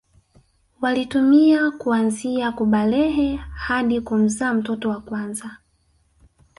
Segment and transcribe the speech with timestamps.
[0.81, 5.57] Walitumia kuanzia kubalehe hadi kumzaa mtoto wa kwanza